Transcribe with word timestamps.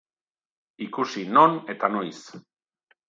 Ikusi 0.85 1.25
non 1.35 1.61
eta 1.75 1.93
noiz! 1.99 2.19